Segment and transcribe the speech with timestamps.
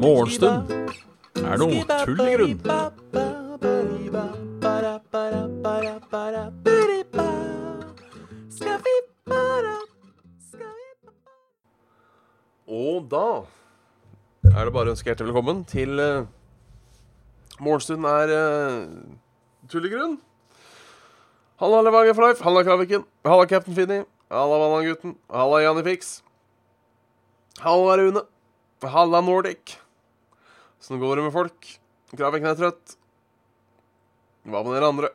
[0.00, 0.72] Morgenstund
[1.38, 2.58] er noe tull i grunn.
[12.70, 13.26] Og da
[14.50, 16.26] er det bare å ønske hjertelig velkommen til uh,
[17.60, 18.88] Morgenstunden er uh,
[19.70, 20.18] tullegrunn.
[21.60, 22.40] Halla, Levanger for life.
[22.40, 23.04] Halla, Kraviken.
[23.22, 24.04] Halla, Captain Finni.
[24.30, 25.14] Halla, Vallan-gutten.
[25.28, 26.22] Halla, Janifix.
[27.58, 28.22] Halla, Rune.
[28.80, 29.76] Halla, Nordic.
[30.80, 31.68] Åssen går det med folk?
[32.16, 32.94] Kraviken er trøtt.
[34.48, 35.12] Hva med dere andre?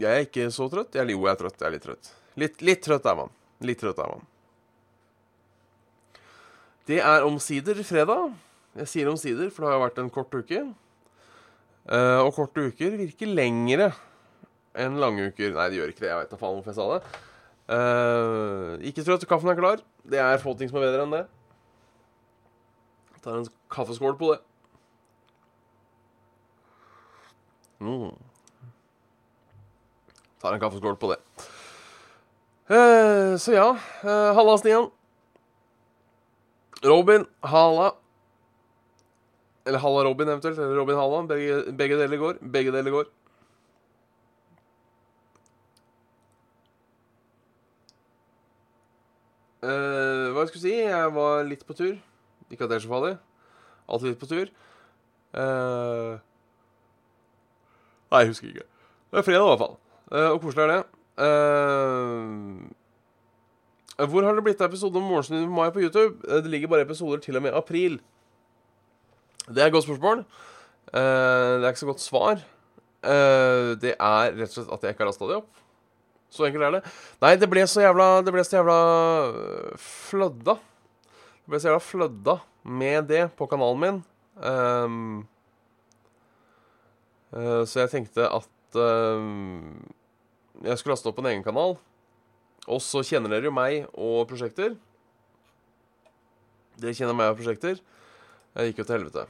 [0.00, 0.96] Jeg er ikke så trøtt.
[0.96, 1.60] Jeg, jo, jeg er trøtt.
[1.60, 2.10] Jeg er litt trøtt.
[2.40, 3.36] Litt, litt trøtt er man.
[3.60, 4.26] Litt trøtt er man.
[6.88, 8.32] Det er omsider fredag.
[8.80, 10.64] Jeg sier omsider, for det har vært en kort uke.
[11.92, 13.92] Eh, og korte uker virker lengre
[14.76, 16.10] enn lang uke Nei, det gjør ikke det.
[16.12, 17.22] Jeg vet da faen hvorfor jeg sa det.
[17.66, 19.82] Uh, ikke trøtt, kaffen er klar.
[20.06, 21.24] Det er få ting som er bedre enn det.
[23.16, 24.40] Jeg tar en kaffeskål på det.
[27.82, 28.14] Mm.
[30.42, 31.20] Tar en kaffeskål på det.
[32.70, 33.68] Uh, så ja.
[34.04, 34.90] Uh, Halla, Stian.
[36.86, 37.92] Robin, halla.
[39.66, 40.58] Eller Halla Robin eventuelt.
[40.58, 41.22] Eller Robin Halla.
[41.26, 42.42] Begge, begge deler går.
[42.52, 43.10] Begge deler går.
[49.66, 50.74] Eh, hva jeg skulle si?
[50.78, 51.96] Jeg var litt på tur.
[52.52, 53.16] Ikke at det er så farlig.
[53.90, 54.50] Alltid litt på tur.
[55.36, 56.16] Uh,
[58.12, 58.66] nei, jeg husker ikke.
[59.10, 59.74] Det er fredag, i hvert fall.
[60.12, 60.82] Uh, og koselig er det.
[63.96, 66.20] Hvor har det blitt av episoden om Morgenstund i mai på YouTube?
[66.22, 67.98] Det ligger bare episoder til og med april.
[69.48, 70.24] Det er et godt spørsmål.
[70.92, 71.02] Det
[71.64, 72.42] er ikke så godt svar.
[73.02, 75.65] Det er rett og slett at jeg ikke har lasta det opp.
[76.32, 76.82] Så enkelt er det.
[77.22, 78.78] Nei, det ble så jævla Det ble så jævla
[79.30, 80.56] øh, flødda.
[80.56, 84.00] Det ble så jævla flødda med det på kanalen min.
[84.36, 85.26] Um,
[87.32, 89.78] uh, så jeg tenkte at øhm,
[90.66, 91.76] jeg skulle laste opp en egen kanal.
[92.66, 94.74] Og så kjenner dere jo meg og prosjekter.
[96.76, 97.78] Dere kjenner meg og prosjekter.
[98.56, 99.26] Jeg gikk jo til helvete.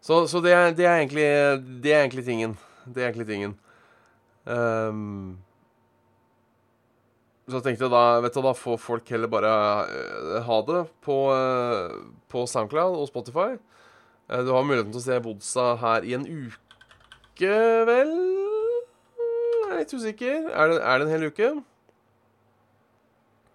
[0.00, 1.26] Så, så det, er, det, er egentlig,
[1.82, 2.54] det er egentlig tingen.
[2.86, 3.56] Det er egentlig tingen.
[4.48, 5.40] Ehm,
[7.50, 9.50] så jeg tenkte da vet du, da får folk heller bare
[9.90, 11.96] eh, ha det på, eh,
[12.30, 13.56] på SoundCloud og Spotify.
[14.30, 17.54] Eh, du har muligheten til å se Vodsa her i en uke,
[17.90, 18.12] vel?
[19.20, 20.50] Jeg er litt usikker.
[20.50, 21.50] Er det, er det en hel uke?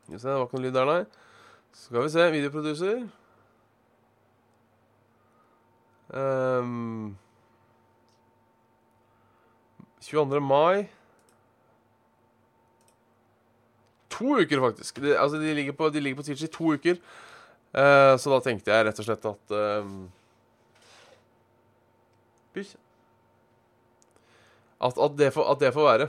[0.05, 1.03] Skal vi se, det var ikke noe lyd der, nei.
[1.75, 2.27] Så skal vi se.
[2.35, 3.05] Videoproducer.
[6.15, 7.15] Um,
[10.05, 10.39] 22.
[10.39, 10.85] mai.
[14.15, 14.99] To uker, faktisk.
[15.03, 16.99] De, altså, de ligger på, de på Twitch i to uker.
[17.75, 19.87] Uh, så da tenkte jeg rett og slett at uh,
[24.79, 26.07] At, at, det får, at det får være.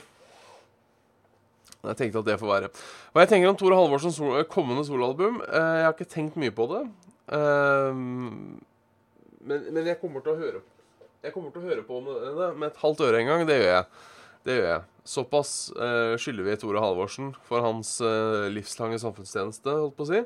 [1.87, 2.71] Jeg tenkte at det får være.
[3.15, 6.55] Hva jeg tenker om Tore Halvorsens sol, kommende soloalbum Uh, Jeg har ikke tenkt mye
[6.55, 6.85] på det.
[7.27, 7.95] Eh,
[9.47, 10.61] men, men jeg kommer til å høre
[11.25, 13.43] Jeg kommer til å høre på det med et halvt øre en gang.
[13.49, 13.89] Det gjør jeg.
[14.47, 14.83] Det gjør jeg.
[15.07, 20.21] Såpass eh, skylder vi Tore Halvorsen for hans eh, livslange samfunnstjeneste, holdt på å si.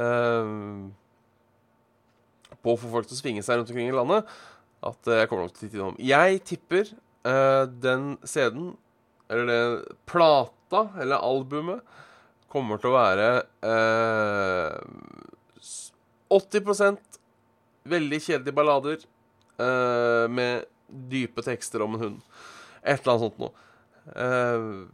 [0.00, 0.52] Eh,
[2.62, 4.28] på å få folk til å svinge seg rundt omkring i landet.
[4.84, 5.98] At eh, jeg kommer nok til å titte innom.
[6.02, 8.72] Jeg tipper eh, den CD-en,
[9.32, 11.80] eller det plata, eller albumet,
[12.52, 13.28] kommer til å være
[13.64, 14.76] eh,
[16.32, 17.20] 80%
[17.88, 20.68] veldig kjedelige ballader eh, med
[21.12, 22.20] dype tekster om en hund.
[22.82, 23.52] Et eller annet sånt noe.
[24.12, 24.86] Uh,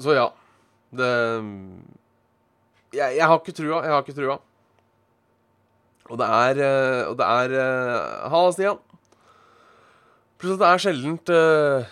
[0.00, 0.28] så ja.
[0.90, 1.10] Det
[2.90, 3.82] jeg, jeg har ikke trua.
[3.84, 4.40] Jeg har ikke trua.
[6.10, 8.80] Og det er eh, Og det er eh, Halla, Stian.
[10.40, 11.88] Pluss at det er sjeldent uh,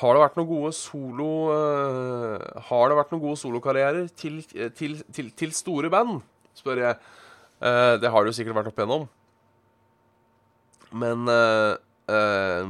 [0.00, 2.34] Har det vært noen gode solo uh,
[2.66, 4.40] Har det vært noen gode solokarrierer til,
[4.74, 6.18] til, til, til store band,
[6.58, 6.98] spør jeg.
[7.62, 9.06] Uh, det har det jo sikkert vært opp igjennom.
[10.98, 11.30] Men
[12.12, 12.66] eh,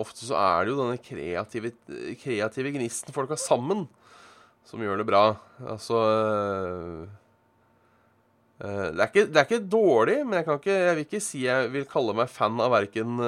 [0.00, 1.72] ofte så er det jo denne kreative,
[2.20, 3.86] kreative gnisten folk har sammen,
[4.66, 5.24] som gjør det bra.
[5.64, 7.04] Altså eh,
[8.60, 11.46] eh, det, er ikke, det er ikke dårlig, men jeg, ikke, jeg vil ikke si
[11.46, 13.22] jeg vil kalle meg fan av verken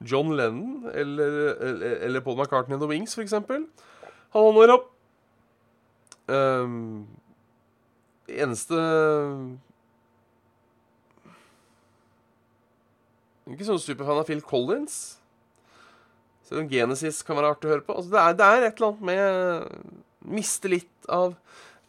[0.00, 3.68] John Lennon eller, eller, eller Paul McCartney and The Wings, for eksempel.
[4.34, 4.86] holder opp.
[8.30, 8.78] Det eneste
[13.50, 14.98] Ikke sånn superfan av Phil Collins.
[16.46, 17.96] Selv om Genesis kan være artig å høre på.
[17.98, 19.98] Altså, det, er, det er et eller annet med
[20.30, 21.34] Miste litt av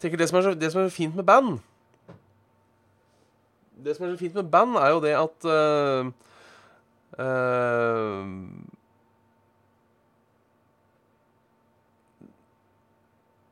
[0.02, 1.60] tenker det som, er det som er fint med band
[3.82, 6.12] Det som er så fint med band, er jo det at uh,
[7.20, 8.26] uh,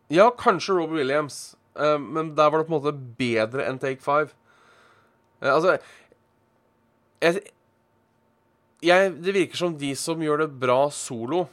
[0.10, 4.02] Ja, kanskje Robert Williams, uh, men der var det på en måte bedre enn Take
[4.02, 4.34] Five.
[5.42, 5.76] altså
[7.22, 7.44] jeg,
[8.82, 11.46] jeg, Det virker som de som gjør det bra solo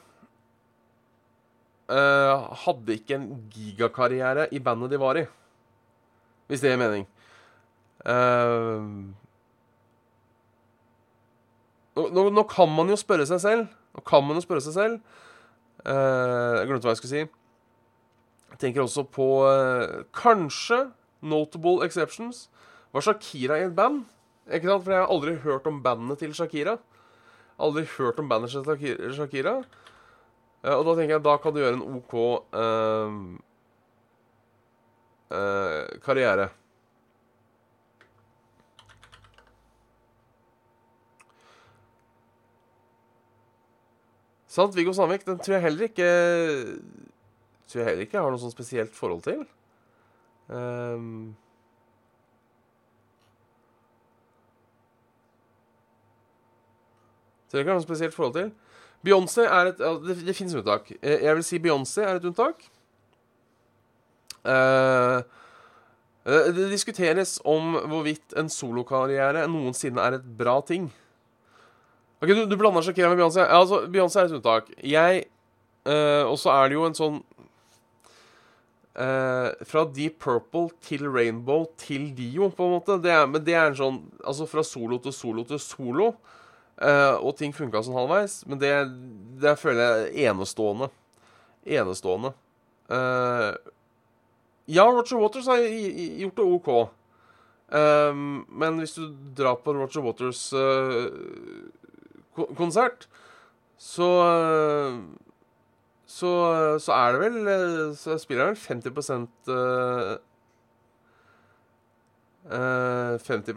[1.90, 5.26] uh, hadde ikke en gigakarriere i bandet de var i.
[6.46, 7.06] Hvis det gir mening.
[8.06, 9.11] Uh,
[11.96, 13.62] nå, nå, kan man jo spørre seg selv
[13.96, 14.99] Nå kan man jo spørre seg selv
[15.88, 17.23] uh, Jeg glemte hva jeg skulle si.
[18.52, 19.26] Jeg tenker også på
[20.14, 20.87] kanskje
[21.26, 22.46] Notable Exceptions.
[22.94, 24.05] Var Shakira i et band?
[24.46, 24.84] Ikke sant?
[24.84, 26.76] For jeg har aldri hørt om bandet til Shakira.
[27.56, 29.58] Aldri hørt om bandet til Shakira.
[30.66, 32.14] Og da tenker jeg da kan du gjøre en OK
[32.58, 33.18] eh,
[35.30, 36.48] uh, karriere.
[44.56, 46.06] Sant, Viggo Sandvik, den tror jeg heller ikke
[47.66, 49.40] Tror jeg heller ikke har noe sånn spesielt forhold til.
[50.46, 51.34] Um,
[57.48, 58.52] tror er ikke noe spesielt forhold til.
[59.06, 60.90] Beyoncé er et Det, det finnes unntak.
[61.00, 62.69] Eh, jeg vil si Beyoncé er et unntak.
[64.46, 65.22] Uh,
[66.26, 70.88] det diskuteres om hvorvidt en solokarriere noensinne er et bra ting.
[72.22, 73.44] Ok, Du, du blander Shakira med Beyoncé.
[73.44, 74.70] Ja, altså, Beyoncé er et unntak.
[74.82, 75.25] Jeg
[75.87, 77.20] uh, Og så er det jo en sånn
[78.99, 82.99] uh, Fra Deep Purple til Rainbow til Dio, på en måte.
[83.02, 86.14] Det er, men det er en sånn Altså fra solo til solo til solo.
[86.76, 88.43] Uh, og ting funka sånn halvveis.
[88.49, 88.73] Men det,
[89.40, 90.90] det føler jeg er enestående.
[91.64, 92.34] Enestående.
[92.93, 93.56] Uh,
[94.69, 96.70] ja, Roger Waters har gjort det OK.
[97.67, 101.08] Um, men hvis du drar på Roger Waters uh,
[102.58, 103.08] konsert,
[103.78, 104.11] så
[106.06, 106.31] så,
[106.81, 110.20] så er det vel Så spiller han vel 50
[112.50, 113.50] uh, 50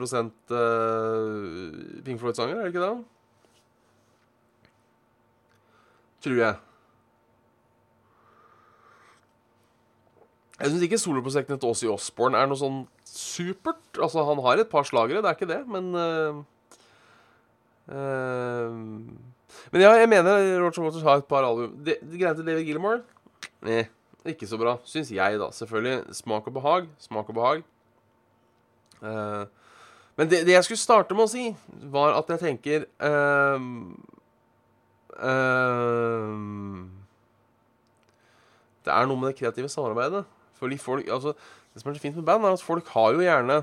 [0.51, 2.95] uh, Pink Floyd-sanger, er det ikke det?
[6.25, 6.55] Tror jeg.
[10.59, 13.85] Jeg syns ikke soloprosjektene til Åssi Osborne er noe sånn supert.
[13.95, 16.43] Altså, han har et par slagere, det er ikke det, men uh,
[19.73, 21.79] Men ja, jeg mener Roger Waters har et par album.
[21.87, 22.99] Greiene til David Gilmore
[23.65, 23.87] Nei,
[24.29, 24.75] ikke så bra.
[24.87, 25.49] Syns jeg, da.
[25.55, 26.13] Selvfølgelig.
[26.15, 26.89] Smak og behag.
[27.01, 27.63] Smak og behag.
[29.03, 29.45] Uh,
[30.19, 31.45] men det, det, jeg skulle starte med å si,
[31.91, 33.59] var at jeg tenker uh,
[35.15, 36.33] uh,
[38.83, 40.25] Det er noe med det kreative samarbeidet.
[40.59, 41.33] Fordi folk, altså,
[41.73, 43.61] Det som er så fint med band, er at folk har jo gjerne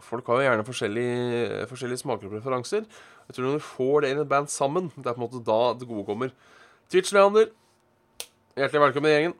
[0.00, 2.86] Folk har jo gjerne forskjellige, forskjellige smaker og preferanser.
[3.28, 5.44] Jeg tror Når du får det i et band sammen, det er på en måte
[5.44, 6.32] da det gode kommer.
[6.90, 7.52] Twitch Leander,
[8.56, 9.34] hjertelig velkommen i gjengen.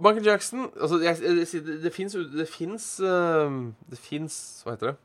[0.00, 3.52] Michael Jackson altså, jeg, jeg, Det, det fins Det fins uh,
[3.90, 4.00] Det
[4.64, 4.96] Hva heter det?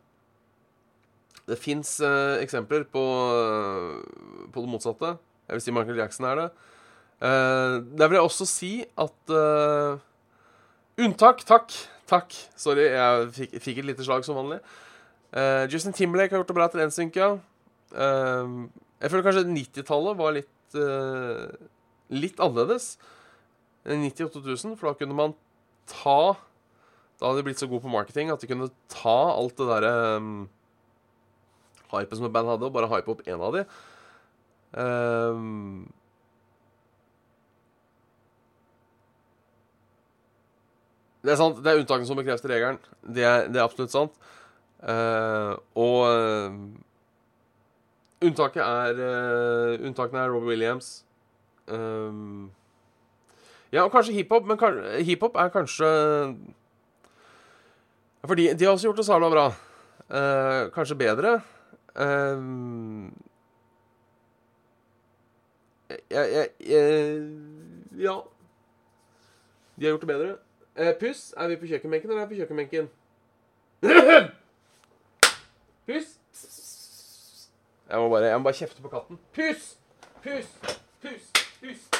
[1.45, 3.01] Det fins uh, eksempler på,
[3.37, 5.11] uh, på det motsatte.
[5.45, 6.45] Jeg vil si Michael Jackson er det.
[7.21, 9.35] Uh, der vil jeg også si at
[10.97, 11.69] Unntak, takk.
[12.09, 12.33] Takk.
[12.57, 14.57] Sorry, jeg fikk, fikk et lite slag som vanlig.
[15.69, 17.33] Justin Timberlake har gjort det bra til NSYNC, ja.
[17.91, 20.77] jeg føler kanskje 90-tallet var litt
[22.13, 22.95] litt annerledes.
[23.85, 25.35] 98 000, for da kunne man
[25.85, 26.35] ta
[27.19, 29.91] Da hadde de blitt så gode på marketing at de kunne ta alt det derre
[30.17, 30.47] um,
[31.93, 33.61] hypet som et band hadde, og bare hype opp én av de.
[34.75, 35.85] Um,
[41.23, 41.61] det er sant.
[41.63, 42.81] Det er unntakene som bekrefter regelen.
[43.05, 44.19] Det er, det er absolutt sant.
[44.83, 46.51] Uh, og uh,
[48.27, 50.97] unntaket er uh, Unntakene er Robbie Williams.
[51.71, 52.51] Um,
[53.75, 54.59] ja, og kanskje hiphop, men
[55.03, 55.87] hiphop er kanskje
[58.25, 59.45] Fordi de har også gjort det sabla bra.
[60.09, 61.33] Eh, kanskje bedre.
[61.95, 62.37] Eh,
[66.09, 66.87] jeg, jeg, jeg,
[67.97, 68.15] Ja.
[69.75, 70.35] De har gjort det bedre.
[70.75, 71.33] Eh, puss.
[71.37, 72.89] Er vi på kjøkkenbenken, eller er vi på kjøkkenbenken?
[75.85, 76.17] Puss.
[77.89, 79.19] Jeg må bare, jeg må bare kjefte på katten.
[79.33, 79.77] Puss!
[80.23, 80.57] Puss!
[81.01, 81.29] Puss!
[81.61, 81.94] Puss!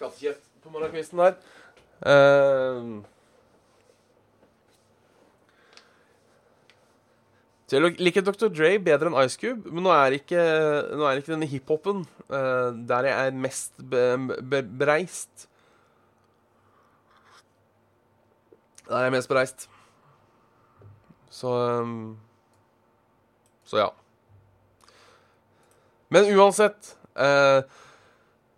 [0.00, 1.34] Litt kattekjeft på morgenkvisten der.
[2.00, 3.02] Uh,
[7.68, 8.48] Så jeg liker Dr.
[8.50, 10.40] Dre bedre enn Ice Cube, men nå er ikke,
[10.98, 14.00] nå er ikke denne hiphopen uh, der jeg er mest be,
[14.42, 15.44] be, bereist.
[18.88, 19.68] Der er jeg mest bereist.
[21.30, 21.52] Så
[21.84, 22.18] um,
[23.62, 23.86] Så ja.
[26.10, 27.62] Men uansett uh,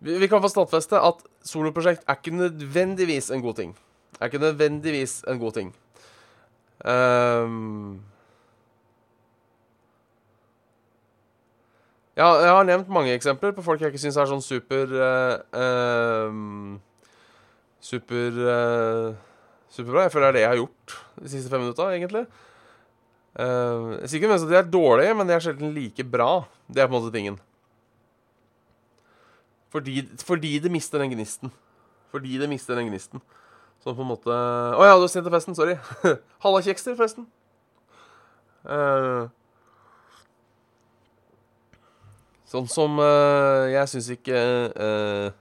[0.02, 3.74] vi, vi, kan få stadfeste at soloprosjekt er ikke nødvendigvis en god ting.
[4.20, 5.74] Er ikke nødvendigvis en god ting.
[6.84, 8.00] Um,
[12.16, 15.36] ja, jeg har nevnt mange eksempler på folk jeg ikke syns er sånn super uh,
[16.26, 16.80] um,
[17.82, 19.14] Super uh,
[19.70, 20.06] Superbra.
[20.06, 22.26] Jeg føler det er det jeg har gjort de siste fem minutta, egentlig.
[23.38, 26.32] Uh, jeg sier ikke at de er dårlige, men de er sjelden like bra.
[26.66, 27.38] Det er på en måte tingen.
[29.72, 31.52] Fordi, fordi det mister den gnisten.
[32.12, 33.22] Fordi det mister den gnisten.
[33.82, 35.56] Sånn på en måte Å oh, ja, du har sent til festen.
[35.56, 35.78] Sorry.
[36.44, 37.24] Halla, kjekster, forresten.
[38.62, 39.26] Uh,
[42.46, 44.38] sånn som uh, Jeg syns ikke
[44.78, 45.32] uh,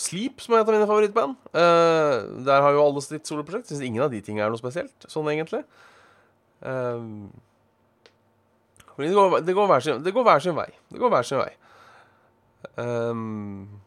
[0.00, 1.36] Sleep, som er et av mine favorittband.
[1.52, 3.70] der har jo alle sitt soloprosjekt.
[3.70, 5.62] Syns ingen av de tingene er noe spesielt, sånn egentlig.
[9.00, 10.68] det går hver sin vei.
[10.92, 11.48] Det går hver sin vei.
[12.76, 13.80] Um,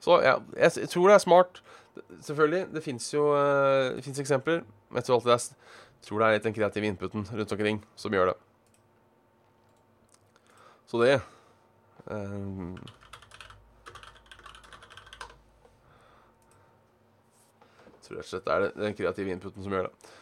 [0.00, 1.62] så ja, jeg, jeg, tror det er smart.
[2.20, 4.62] Selvfølgelig, det fins jo uh, det finnes eksempler.
[4.88, 5.72] Men jeg tror alltid det er,
[6.06, 8.36] tror det er litt den kreative inputen rundt omkring som gjør det.
[10.88, 11.20] Så det
[12.06, 12.78] um,
[17.98, 20.14] Jeg tror rett og slett det er den kreative inputen som gjør det.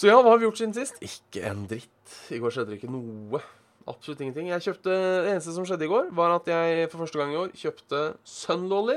[0.00, 0.96] Så ja, hva har vi gjort siden sist?
[1.04, 2.12] Ikke en dritt.
[2.32, 3.36] I går skjedde det ikke noe.
[3.90, 4.46] Absolutt ingenting.
[4.48, 7.36] Jeg kjøpte, Det eneste som skjedde i går, var at jeg for første gang i
[7.36, 8.96] år kjøpte Sunlolly.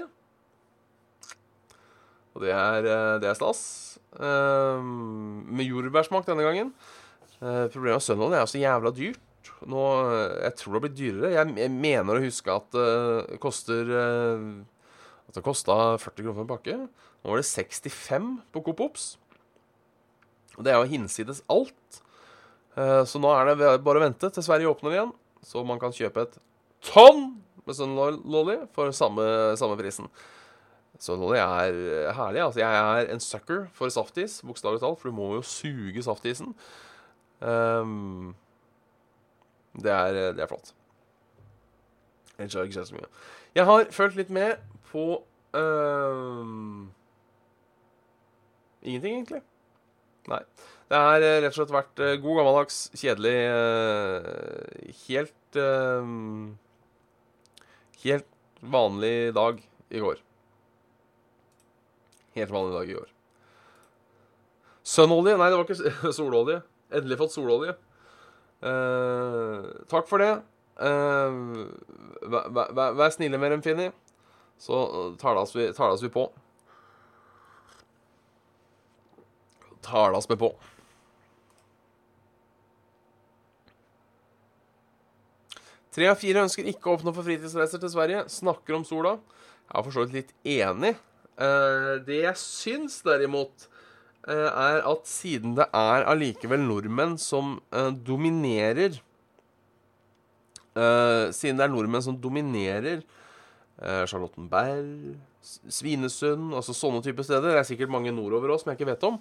[2.33, 3.99] Og det er, eh, det er stas.
[4.15, 6.71] Um, med jordbærsmak denne gangen.
[7.41, 9.51] Uh, problemet med Sunlolly er så jævla dyrt.
[9.67, 9.83] Nå,
[10.39, 11.33] jeg tror det har blitt dyrere.
[11.33, 13.91] Jeg, jeg mener å huske at det koster
[15.27, 16.77] At det kosta 40 kroner for en pakke.
[17.23, 19.17] Nå var det 65 på Coop Ops.
[20.57, 22.01] Og det er jo hinsides alt.
[22.77, 25.93] Uh, så nå er det bare å vente til Sverige åpner igjen, så man kan
[25.93, 26.37] kjøpe et
[26.83, 29.25] tonn med Sunlolly for samme,
[29.59, 30.09] samme prisen.
[30.99, 32.41] Sunlolly er herlig.
[32.43, 36.53] Altså, jeg er en sucker for saftis, bokstavelig talt, for du må jo suge saftisen.
[37.43, 38.33] Um,
[39.75, 40.73] det, er, det er flott.
[43.55, 44.57] Jeg har følt litt med
[44.91, 46.91] på um,
[48.83, 49.41] Ingenting, egentlig.
[50.31, 50.41] Nei.
[50.91, 55.31] Det har eh, rett og slett vært eh, god gammeldags, kjedelig eh, Helt
[58.03, 59.59] Helt vanlig dag
[59.93, 60.21] i går.
[62.33, 63.09] Helt vanlig dag i går.
[64.83, 65.37] Sønnolje?
[65.37, 66.59] Nei, det var ikke sololje.
[66.93, 67.75] Endelig fått sololje.
[68.63, 70.33] Eh, takk for det.
[70.83, 71.37] Eh,
[72.33, 73.91] vær, vær, vær, snille med dem, Finni.
[74.59, 74.83] Så
[75.21, 76.27] talas vi, talas vi på.
[79.83, 80.53] Talas med på.
[85.93, 88.25] Tre av fire ønsker ikke å åpne for fritidsreiser til Sverige.
[88.31, 89.17] Snakker om sola.
[89.67, 90.95] Jeg er for så vidt litt enig.
[91.37, 93.67] Uh, det jeg syns, derimot,
[94.27, 99.01] uh, er at siden det er allikevel nordmenn som uh, dominerer
[100.73, 103.03] Siden det er nordmenn som dominerer
[104.09, 105.11] Charlottenberg,
[105.45, 109.05] Svinesund, altså sånne type steder Det er sikkert mange nordover òg som jeg ikke vet
[109.05, 109.19] om.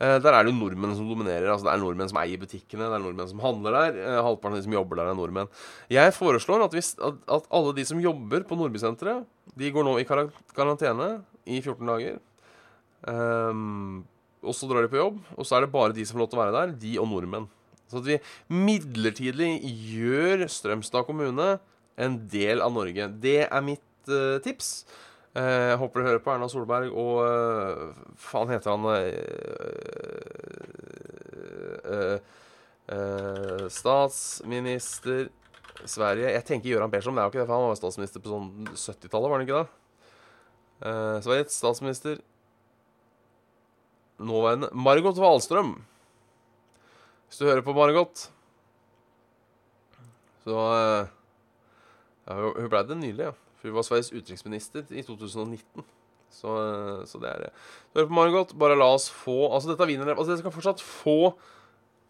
[0.00, 1.50] Eh, der er det jo nordmenn som dominerer.
[1.52, 3.98] altså Det er nordmenn som eier butikkene, det er nordmenn som handler der.
[4.00, 5.50] Eh, halvparten av de som jobber der, er nordmenn.
[5.92, 9.28] Jeg foreslår at, hvis, at, at alle de som jobber på Nordbysenteret,
[9.60, 11.10] de går nå i karantene
[11.44, 12.16] i 14 dager.
[13.04, 14.06] Um,
[14.40, 16.30] og så drar de på jobb, og så er det bare de som får lov
[16.32, 17.48] til å være der, de og nordmenn.
[17.90, 18.18] Så at vi
[18.54, 21.58] midlertidig gjør Strømstad kommune
[22.00, 23.10] en del av Norge.
[23.20, 24.86] Det er mitt uh, tips.
[25.30, 28.82] Eh, jeg håper du hører på Erna Solberg og uh, faen heter han
[32.90, 35.28] uh, Statsminister
[35.86, 38.24] Sverige Jeg tenker Gøran Persson, men det er jo ikke det, for han var statsminister
[38.24, 39.70] på sånn 70-tallet, var han ikke det?
[41.22, 42.18] Sveriges statsminister
[44.20, 45.70] Nåværende Margot Wallstrøm.
[47.28, 48.26] Hvis du hører på Margot
[50.42, 53.36] Så ja, Hun blei det nylig, ja.
[53.60, 55.84] For hun var Sveriges utenriksminister i 2019.
[56.30, 56.52] Så,
[57.10, 57.50] så det er det.
[57.96, 58.54] Hør på Margot.
[58.58, 61.16] Bare la oss få Altså, dette vinner Altså, dere skal fortsatt få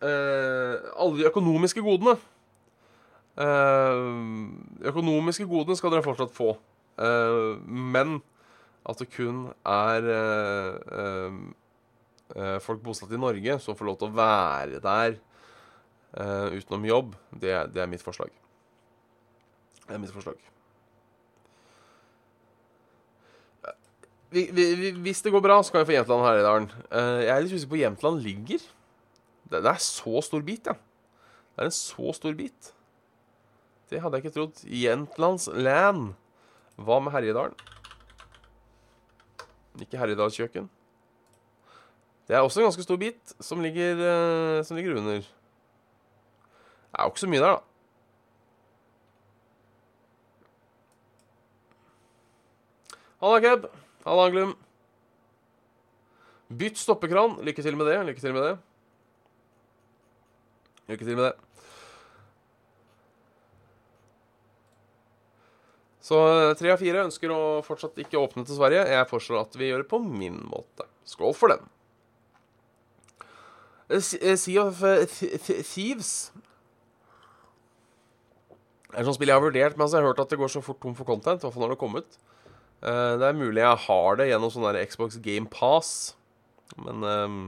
[0.05, 2.19] eh, alle de økonomiske godene.
[3.41, 4.03] Eh,
[4.93, 6.53] økonomiske godene skal dere fortsatt få.
[7.01, 8.21] Eh, men
[8.89, 11.41] at det kun er eh, eh,
[12.37, 17.19] eh, folk bosatt i Norge som får lov til å være der eh, utenom jobb,
[17.33, 18.33] det, det er mitt forslag.
[19.87, 20.39] Det er mitt forslag.
[24.31, 26.69] Vi, vi, vi, hvis det går bra, så kan vi få Jämtland og Herjedalen.
[26.87, 28.67] Uh, jeg er litt usikker på hvor Jämtland ligger.
[29.51, 30.77] Det, det er så stor bit, ja.
[31.51, 32.71] Det er en så stor bit.
[33.91, 34.61] Det hadde jeg ikke trodd.
[34.71, 36.13] Jämtlands land.
[36.79, 37.59] Hva med Herjedalen?
[39.83, 40.71] Ikke Herjedalskjøkken.
[42.31, 45.27] Det er også en ganske stor bit som ligger, uh, som ligger under.
[45.27, 47.67] Det er jo ikke så mye der, da.
[53.21, 53.67] Halla, Keb.
[54.05, 54.57] Halla, Anglum.
[56.51, 57.39] Bytt stoppekran.
[57.47, 58.01] Lykke til med det.
[58.09, 58.57] Lykke til med det.
[60.91, 61.35] Lykke til med det.
[66.11, 68.83] Så eh, tre av fire ønsker å fortsatt ikke åpne til Sverige.
[68.89, 70.89] Jeg foreslår at vi gjør det på min måte.
[71.07, 71.69] Skål for den.
[73.87, 76.33] Eh, eh, Sea of Thieves
[78.91, 80.41] Det er et sånt spill jeg har vurdert, men altså jeg har hørt at det
[80.41, 81.39] går så fort tom for content.
[81.39, 82.19] I hvert fall når det har kommet.
[82.83, 86.15] Eh, Det er mulig jeg har det gjennom sånn der Xbox Game Pass,
[86.81, 87.41] men um,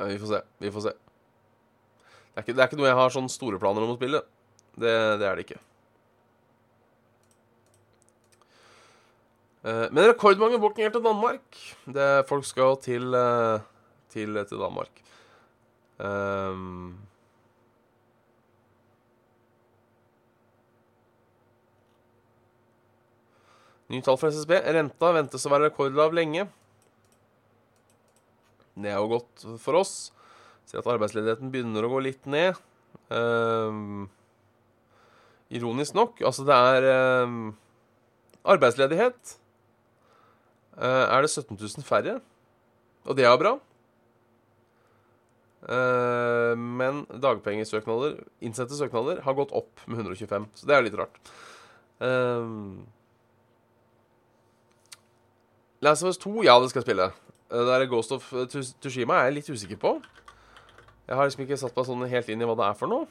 [0.00, 0.40] Vi får se.
[0.60, 0.92] Vi får se.
[0.96, 4.20] Det er, ikke, det er ikke noe jeg har sånne store planer om å spille.
[4.76, 5.60] Det, det er det ikke.
[9.64, 11.56] Eh, Men rekordmange bookinger til Danmark.
[11.96, 13.64] Det, folk skal til, eh,
[14.12, 15.00] til, til Danmark.
[16.04, 16.98] Ehm,
[23.92, 24.58] Nye tall fra SSB.
[24.74, 26.46] Renta ventes å være rekordlav lenge.
[28.76, 29.94] Det er jo godt for oss.
[30.66, 32.58] Ser at arbeidsledigheten begynner å gå litt ned.
[33.08, 34.08] Um,
[35.54, 36.18] ironisk nok.
[36.26, 36.88] Altså, det er
[37.24, 37.54] um,
[38.56, 39.36] arbeidsledighet.
[40.76, 42.18] Uh, er det 17 000 færre.
[43.06, 43.54] Og det er bra.
[45.66, 50.50] Uh, men dagpengesøknader, innsendte søknader, har gått opp med 125.
[50.58, 51.22] Så det er litt rart.
[52.02, 52.84] Um,
[55.86, 57.10] Last of Us 2, ja, det skal spille.
[57.50, 59.96] Eh, Det der Ghost of Tushima Tsushima er jeg litt usikker på.
[61.06, 63.06] Jeg har liksom ikke satt meg sånn helt inn i hva det er for noe.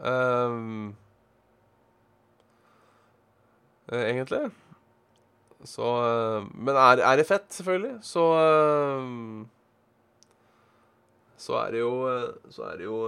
[0.00, 0.94] Um,
[3.92, 4.46] eh, egentlig.
[5.64, 9.04] Så eh, Men er, er det fett, selvfølgelig, så eh,
[11.44, 12.98] Så er det jo eh, Så er det jo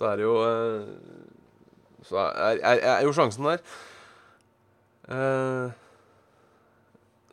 [0.00, 0.84] Så er det jo eh,
[2.08, 3.60] Så er, er, er jo sjansen der.
[5.10, 5.68] Uh,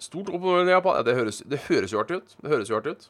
[0.02, 2.34] stort oppover Japan ja, det, høres, det høres jo artig ut.
[2.42, 3.06] Det høres jo artig ut.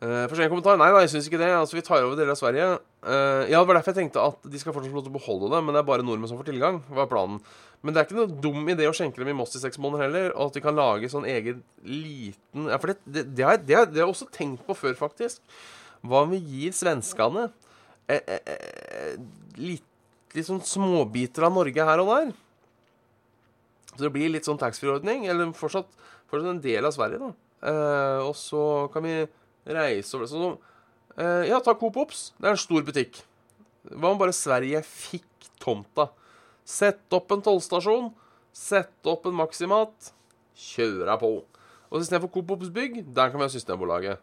[0.00, 0.78] Uh, for sen kommentar.
[0.80, 1.48] Nei, nei, jeg syns ikke det.
[1.52, 2.68] Altså, Vi tar over deler av Sverige.
[3.04, 5.18] Uh, ja, Det var derfor jeg tenkte at de skal fortsatt få lov til å
[5.18, 6.78] beholde det, men det er bare nordmenn som får tilgang.
[6.96, 7.40] var planen.
[7.82, 10.06] Men det er ikke noe dum idé å skjenke dem i Moss i seks måneder
[10.06, 10.30] heller.
[10.36, 13.66] Og at de kan lage sånn egen liten Ja, for det, det, det, har, jeg-
[13.68, 15.40] det har jeg også tenkt på før, faktisk.
[16.06, 17.48] Hva om vi gir svenskene
[18.08, 19.16] eh, eh, eh,
[19.60, 19.86] litt,
[20.34, 22.32] litt sånn småbiter av Norge her og der?
[23.90, 25.90] Så det blir litt sånn taxfree-ordning, eller fortsatt,
[26.30, 27.32] fortsatt en del av Sverige, da.
[27.68, 28.62] Eh, og så
[28.94, 29.16] kan vi
[29.68, 30.54] reise over Sånn
[31.20, 32.30] eh, Ja, ta Coop Ops.
[32.38, 33.20] Det er en stor butikk.
[33.90, 36.08] Hva om bare Sverige fikk tomta?
[36.64, 38.08] Sett opp en tollstasjon,
[38.56, 40.12] sett opp en Maximat,
[40.56, 41.34] kjøra på.
[41.90, 44.22] Og istedenfor Coop Ops bygg, der kan vi ha Systembolaget.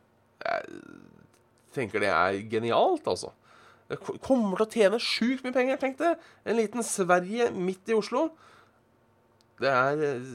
[1.77, 3.29] Jeg tenker det er genialt, altså.
[3.87, 6.15] Det kommer til å tjene sjukt mye penger, tenk det.
[6.41, 8.31] En liten Sverige midt i Oslo.
[9.61, 10.31] Det er eh,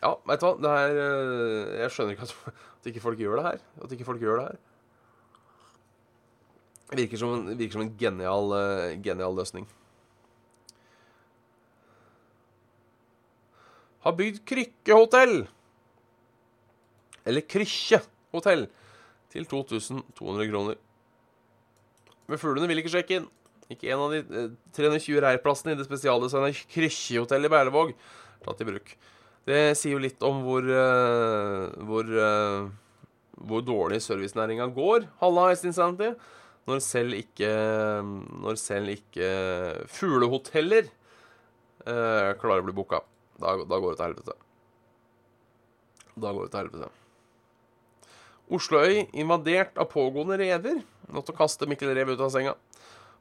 [0.00, 0.50] Ja, vet du hva.
[0.58, 3.62] Det er eh, Jeg skjønner ikke at, at ikke folk gjør det her.
[3.84, 4.58] At ikke folk gjør det her.
[6.98, 9.68] Virker som virker som en genial, eh, genial løsning.
[14.02, 15.46] Har bygd krykkehotell.
[17.28, 18.66] Eller krykkjehotell.
[19.30, 20.80] Til 2200 kroner.
[22.30, 23.28] Men fuglene vil ikke sjekke inn.
[23.70, 27.94] Ikke en av de eh, 320 reirplassene i det spesialdesigna krykkjehotellet i Berlevåg
[28.44, 28.92] tatt i bruk.
[29.48, 32.68] Det sier jo litt om hvor uh, hvor, uh,
[33.40, 36.12] hvor dårlig servicenæringa går, halla Insanity,
[36.68, 37.50] når selv ikke
[38.44, 39.30] Når selv ikke
[39.90, 40.90] fuglehoteller
[41.88, 43.00] uh, klarer å bli booka.
[43.40, 44.38] Da, da går det til helvete.
[46.20, 46.99] Da går det til helvete.
[48.50, 50.80] Osloøy invadert av pågående rever.
[51.10, 52.56] Noe til å kaste Mikkel Rev ut av senga.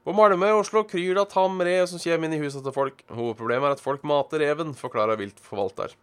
[0.05, 2.73] På Malmø i Oslo kryr det av tam rev som kommer inn i huset til
[2.75, 3.03] folk.
[3.11, 5.93] Hovedproblemet er at folk mater reven, forklarer viltforvalter.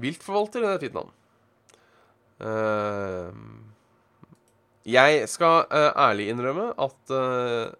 [0.00, 1.12] Viltforvalter det er et fint navn.
[2.44, 3.30] Eh,
[4.94, 7.74] jeg skal eh, ærlig innrømme at eh,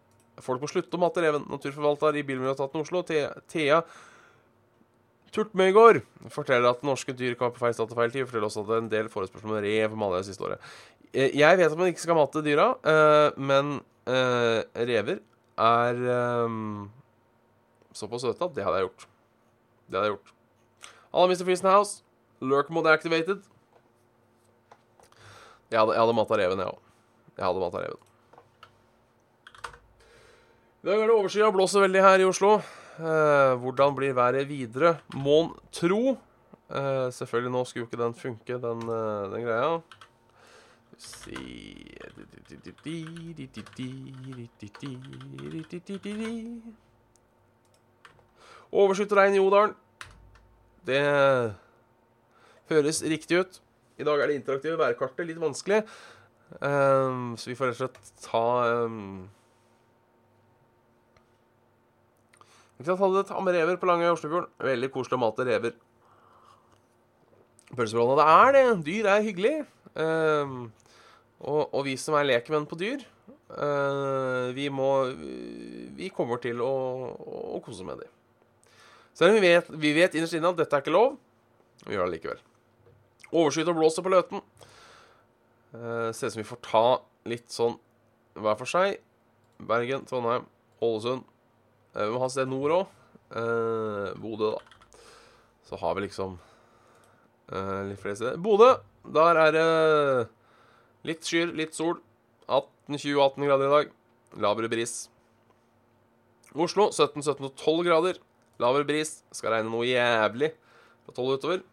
[0.45, 1.47] folk må slutte å mate reven.
[1.53, 3.81] Naturforvalter i Bilmiljøetaten Oslo, Thea
[5.35, 8.27] Turtmøygård, forteller at norske dyr kan være på feil sted til feil tid.
[8.29, 10.69] Forteller også at det er en del forespørsel om rev maler det siste året.
[11.13, 13.73] Eh, Jeg vet at man ikke skal mate dyra, eh, men
[14.07, 15.19] eh, rever
[15.59, 16.55] er eh,
[17.95, 19.09] såpass søte at det hadde jeg gjort.
[19.91, 20.33] Det hadde jeg gjort.
[21.15, 21.45] Halla, Mr.
[21.49, 22.01] Freezen House.
[22.43, 23.43] Lurk mode activated.
[25.71, 26.81] Jeg hadde, jeg hadde mata reven, jeg òg.
[27.39, 28.01] Jeg hadde mata reven.
[30.85, 32.59] I dag er det overskya og blåser veldig her i Oslo.
[32.99, 34.99] Eh, hvordan blir været videre?
[35.15, 36.19] Mon tro.
[36.71, 39.81] Eh, selvfølgelig, nå skulle jo ikke den funke, den, eh, den greia.
[40.99, 41.35] Skal
[48.73, 49.75] Overskyet regn i Odalen.
[50.87, 51.03] Det
[52.71, 53.63] høres riktig ut.
[53.99, 55.83] I dag er det interaktive værkartet litt vanskelig,
[56.61, 58.45] Ehm, så vi får rett og slett ta
[62.85, 64.53] um, sant, Hadde det ta med rever på Lange Oslofjorden.
[64.63, 65.75] Veldig koselig å mate rever.
[67.75, 68.21] Pølsebrødene.
[68.21, 68.65] Det er det.
[68.87, 69.55] Dyr er hyggelig.
[70.01, 70.59] Ehm,
[71.45, 73.05] og, og vi som er lekmenn på dyr,
[73.55, 74.91] eh, vi må
[75.95, 76.73] Vi kommer til å,
[77.55, 78.11] å kose med dem.
[79.15, 81.15] Selv om vi vet, vi vet innerst inne at dette er ikke lov,
[81.85, 82.41] vi gjør det likevel.
[83.31, 84.43] Overskyet og blåser på Løten.
[85.75, 86.87] Uh, ser ut som vi får ta
[87.31, 87.77] litt sånn
[88.35, 88.99] hver for seg.
[89.63, 90.49] Bergen, Trondheim,
[90.83, 91.23] Ålesund.
[91.95, 93.01] Uh, vi må ha sted nord òg.
[93.35, 95.01] Uh, Bodø, da.
[95.65, 98.41] Så har vi liksom uh, litt flere steder.
[98.43, 98.75] Bodø,
[99.15, 99.69] der er det
[101.09, 101.99] litt skyer, litt sol.
[102.49, 103.93] 18-20-18 grader i dag.
[104.45, 105.07] Lavere bris.
[106.55, 108.21] Oslo 17-17 og 12 grader.
[108.63, 109.17] Lavere bris.
[109.35, 110.53] Skal regne noe jævlig
[111.07, 111.65] på 12 utover.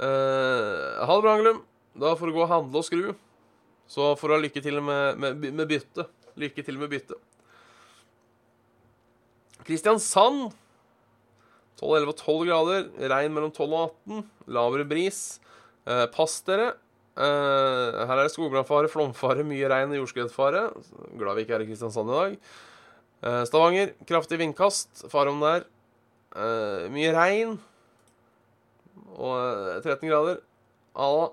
[0.00, 1.62] Uh, ha det bra, Angelum.
[1.94, 3.12] Da får du gå og handle og skru.
[3.90, 6.08] Så får du ha lykke til med, med, med bytte.
[6.40, 7.18] Lykke til med bytte.
[9.62, 10.50] Kristiansand
[11.80, 12.88] 12-11 og 12 grader.
[13.12, 14.24] Regn mellom 12 og 18.
[14.56, 15.20] Lavere bris.
[15.86, 16.72] Eh, pass dere.
[17.14, 20.64] Eh, her er det skogbrannfare, flomfare, mye regn og jordskredfare.
[21.20, 22.34] Glad vi ikke er i Kristiansand i dag.
[23.24, 25.06] Eh, Stavanger, kraftig vindkast.
[25.12, 25.68] Fare om der.
[26.34, 27.56] Eh, mye regn.
[29.14, 30.42] Og eh, 13 grader.
[30.94, 31.30] Ala.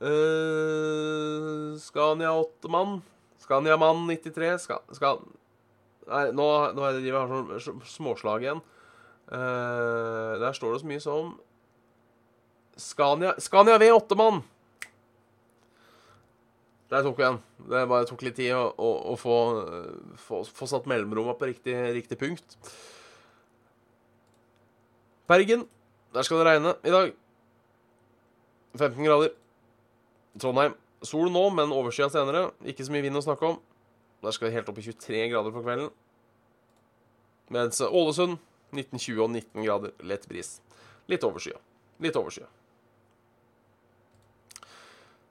[0.00, 3.02] Uh, Scania 8-mann.
[3.38, 4.58] Scania Mann 93.
[4.58, 5.18] Ska, ska,
[6.10, 6.46] nei, nå,
[6.76, 7.30] nå er det de har
[7.62, 8.62] sånn småslag igjen.
[9.30, 11.34] Uh, der står det så mye som
[12.80, 14.40] Scania, Scania V8-mann.
[16.90, 17.38] Der tok vi den.
[17.70, 19.34] Det bare tok litt tid å, å, å få,
[20.18, 22.56] få, få satt mellomrommet på riktig, riktig punkt.
[25.30, 25.68] Bergen.
[26.14, 27.12] Der skal det regne i dag.
[28.74, 29.30] 15 grader.
[30.40, 30.74] Trondheim.
[31.06, 32.48] Sol nå, men overskya senere.
[32.66, 33.60] Ikke så mye vind å snakke om.
[34.20, 35.90] Der skal vi helt opp i 23 grader på kvelden.
[37.50, 38.38] Mens Ålesund
[38.76, 39.94] 1920 og 19 grader.
[40.06, 40.58] Lett bris.
[41.10, 41.56] Litt overskya.
[42.04, 42.46] Litt overskya.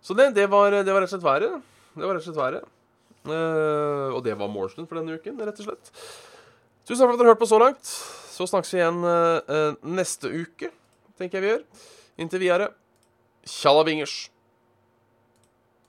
[0.02, 1.62] Så det, det, var, det var rett og slett været.
[1.94, 2.76] Det var rett og slett været.
[3.30, 5.92] Uh, og det var Morgenstund for denne uken, rett og slett.
[6.88, 7.94] Tusen takk for at dere har hørt på så langt.
[8.34, 10.70] Så snakkes vi igjen eh, neste uke,
[11.20, 11.64] tenker jeg vi gjør.
[12.24, 12.70] Inntil videre,
[13.44, 14.14] tjalla bingers.